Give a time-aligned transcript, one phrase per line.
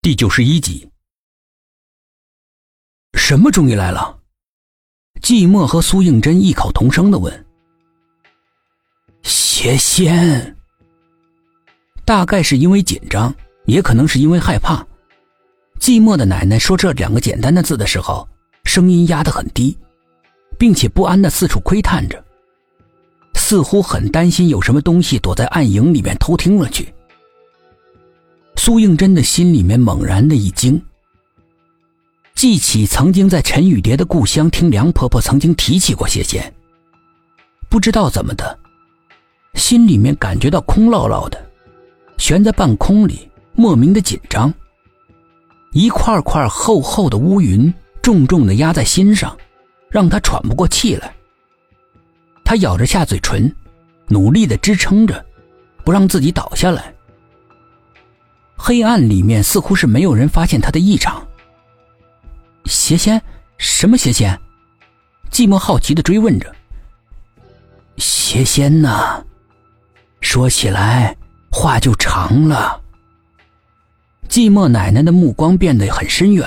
[0.00, 0.88] 第九十一集，
[3.14, 4.16] 什么终于来了？
[5.20, 7.46] 季墨和苏应真异口同声的问。
[9.24, 10.56] 邪仙。
[12.04, 13.34] 大概是因为紧张，
[13.66, 14.86] 也可能是因为害怕。
[15.80, 18.26] 季墨的奶奶说这两个简单的字的时候，
[18.62, 19.76] 声音压得很低，
[20.56, 22.24] 并且不安的四处窥探着，
[23.34, 26.94] 似乎很担心有什么东西躲在暗影里面偷听了去。
[28.68, 30.78] 苏应真的心里面猛然的一惊，
[32.34, 36.52] 记起曾经在陈雨蝶的故乡听梁婆婆曾经提起过谢贤，
[37.70, 38.58] 不知道怎么的，
[39.54, 41.42] 心里面感觉到空落落的，
[42.18, 44.52] 悬在半空里，莫名的紧张。
[45.72, 49.34] 一块块厚厚的乌云重重的压在心上，
[49.88, 51.10] 让他喘不过气来。
[52.44, 53.50] 他咬着下嘴唇，
[54.08, 55.24] 努力的支撑着，
[55.86, 56.92] 不让自己倒下来。
[58.58, 61.26] 黑暗里面似乎是没有人发现他的异常。
[62.66, 63.22] 邪仙？
[63.56, 64.38] 什么邪仙？
[65.30, 66.54] 寂寞好奇的追问着。
[67.96, 69.24] 邪仙呐，
[70.20, 71.16] 说起来
[71.50, 72.80] 话就长了。
[74.28, 76.46] 寂寞奶奶的目光变得很深远，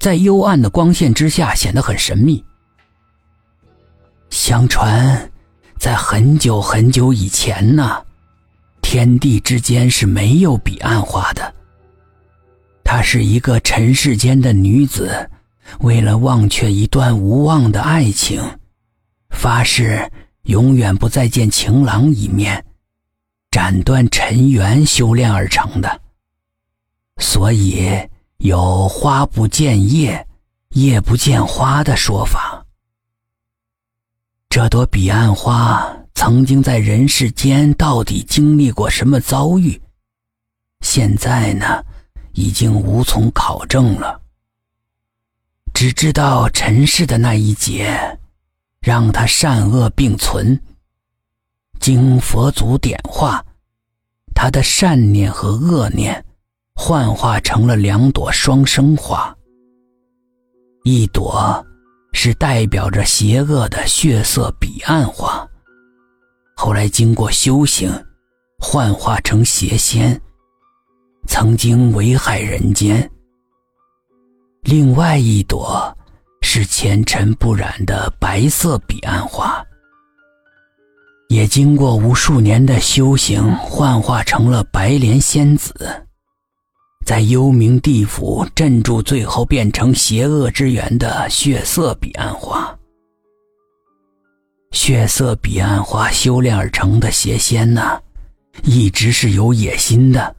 [0.00, 2.44] 在幽暗的光线之下显得很神秘。
[4.30, 5.30] 相传，
[5.78, 8.02] 在很久很久以前呢。
[8.82, 11.54] 天地之间是没有彼岸花的。
[12.84, 15.30] 她是一个尘世间的女子，
[15.80, 18.42] 为了忘却一段无望的爱情，
[19.30, 20.10] 发誓
[20.42, 22.62] 永远不再见情郎一面，
[23.50, 26.00] 斩断尘缘修炼而成的。
[27.16, 27.88] 所以
[28.38, 30.26] 有“花不见叶，
[30.70, 32.66] 叶不见花”的说法。
[34.50, 36.01] 这朵彼岸花。
[36.24, 39.82] 曾经在人世间到底经历过什么遭遇？
[40.80, 41.84] 现在呢，
[42.32, 44.20] 已经无从考证了。
[45.74, 48.20] 只知道尘世的那一劫，
[48.80, 50.56] 让他善恶并存。
[51.80, 53.44] 经佛祖点化，
[54.32, 56.24] 他的善念和恶念
[56.76, 59.36] 幻化成了两朵双生花。
[60.84, 61.66] 一朵
[62.12, 65.44] 是代表着邪恶的血色彼岸花。
[66.64, 67.90] 后来经过修行，
[68.60, 70.22] 幻化成邪仙，
[71.26, 73.10] 曾经危害人间。
[74.62, 75.92] 另外一朵
[76.40, 79.60] 是前尘不染的白色彼岸花，
[81.30, 85.74] 也经过无数年的修行，幻化成了白莲仙子，
[87.04, 92.72] 在幽冥地府镇住，最后变成邪恶之源的血色彼岸花。
[94.72, 98.02] 血色彼岸花修炼而成的邪仙呢，
[98.64, 100.34] 一直是有野心的。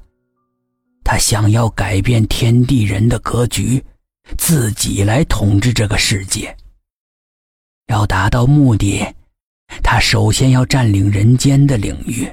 [1.04, 3.84] 他想要改变天地人的格局，
[4.38, 6.56] 自己来统治这个世界。
[7.88, 9.06] 要达到目的，
[9.84, 12.28] 他首先要占领人间的领域。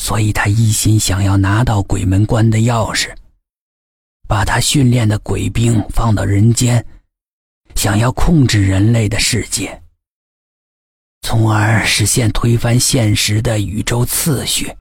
[0.00, 3.14] 所以他一心想要拿到鬼门关的钥匙，
[4.26, 6.84] 把他训练的鬼兵放到人间，
[7.74, 9.80] 想要控制人类的世界。
[11.28, 14.74] 从而实现推翻现实的宇宙次序。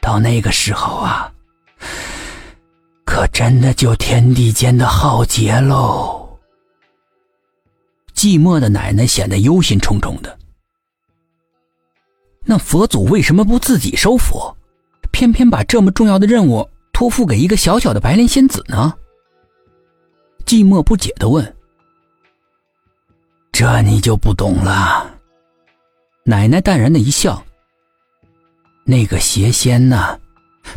[0.00, 1.32] 到那个时候啊，
[3.04, 6.36] 可真的就天地间的浩劫喽。
[8.12, 10.36] 寂寞的奶奶显得忧心忡忡的。
[12.44, 14.52] 那佛祖为什么不自己收佛，
[15.12, 18.92] 偏偏把这么重要的任务托付给一个小小的白莲仙子呢？
[20.44, 21.56] 寂寞不解的问
[23.52, 25.08] ：“这你就不懂了。”
[26.28, 27.40] 奶奶淡然的一笑。
[28.84, 30.18] 那个邪仙呢，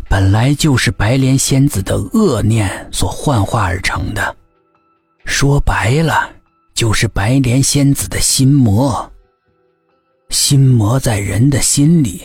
[0.08, 4.36] 本来就是白莲仙子的恶念所幻化而成的，
[5.24, 6.30] 说白了，
[6.72, 9.10] 就是白莲仙子的心魔。
[10.28, 12.22] 心魔在人的心里，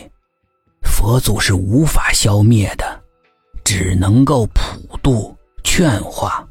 [0.84, 3.02] 佛祖是无法消灭的，
[3.64, 6.46] 只能够普度劝化。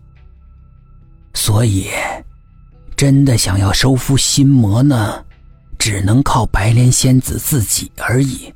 [1.33, 1.89] 所以，
[2.98, 5.24] 真的想要收服心魔呢？
[5.77, 8.54] 只能靠白莲仙子自己而已，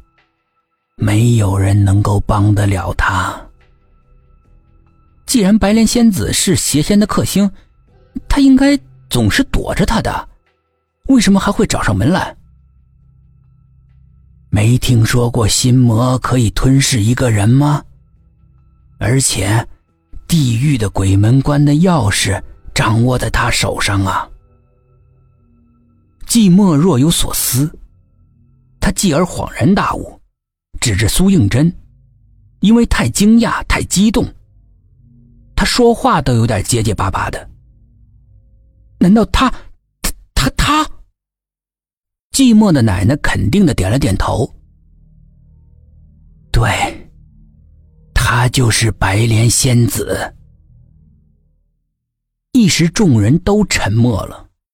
[0.95, 3.39] 没有人能够帮得了他。
[5.25, 7.50] 既然白莲仙子是邪仙的克星，
[8.27, 8.77] 他应该
[9.10, 10.27] 总是躲着他的，
[11.07, 12.36] 为什么还会找上门来？
[14.50, 17.83] 没听说过心魔可以吞噬一个人吗？
[18.98, 19.68] 而且，
[20.27, 22.42] 地狱的鬼门关的钥匙
[22.74, 24.27] 掌握在他手上啊！
[26.39, 27.69] 寂寞若有所思，
[28.80, 30.21] 他继而恍然大悟，
[30.80, 31.69] 指着苏应真，
[32.62, 34.25] 因为太惊讶、太激动，
[35.53, 37.50] 他说话都有点结结巴巴的。
[39.00, 39.53] 难道他，
[40.33, 40.86] 他他？
[42.31, 44.50] 寂寞的奶奶肯定的点了点头。
[46.53, 47.12] 对，
[48.13, 50.33] 他就是白莲仙子。
[52.53, 54.49] 一时众人都沉默了。